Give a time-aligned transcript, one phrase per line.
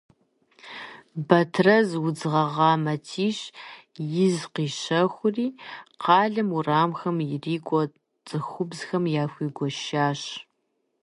[1.27, 3.39] Бэтрэз удз гъэгъа матищ
[4.25, 5.47] из къищэхури,
[6.03, 7.83] къалэ уэрамхэм ирикӏуэ
[8.27, 10.21] цӏыхубзхэм яхуигуэшащ.